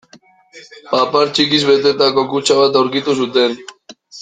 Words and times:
Papar 0.93 1.27
txikiz 1.35 1.67
betetako 1.69 2.25
kutxa 2.33 2.59
bat 2.63 2.81
aurkitu 2.83 3.19
zuten. 3.23 3.57